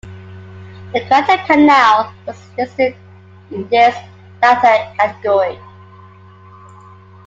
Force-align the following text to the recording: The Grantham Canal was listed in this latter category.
The 0.95 1.05
Grantham 1.07 1.45
Canal 1.45 2.11
was 2.25 2.35
listed 2.57 2.95
in 3.51 3.67
this 3.69 3.95
latter 4.41 4.95
category. 4.97 5.59